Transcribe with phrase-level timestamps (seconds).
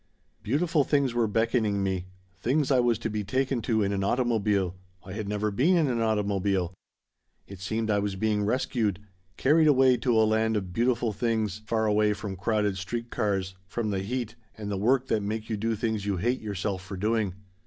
[0.41, 4.03] "Beautiful things were beckoning to me things I was to be taken to in an
[4.03, 6.73] automobile I had never been in an automobile.
[7.45, 8.99] It seemed I was being rescued,
[9.37, 13.91] carried away to a land of beautiful things, far away from crowded street cars, from
[13.91, 17.35] the heat and the work that make you do things you hate yourself for doing.